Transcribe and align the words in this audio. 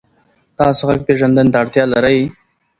تاسو 0.57 0.81
غږ 0.87 0.99
پېژندنې 1.07 1.49
ته 1.53 1.57
اړتیا 1.63 1.83
لرئ. 1.93 2.19